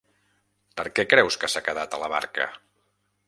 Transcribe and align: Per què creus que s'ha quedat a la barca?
Per 0.79 0.85
què 0.99 1.05
creus 1.11 1.37
que 1.43 1.51
s'ha 1.55 1.63
quedat 1.69 1.95
a 1.97 1.99
la 2.05 2.09
barca? 2.17 2.51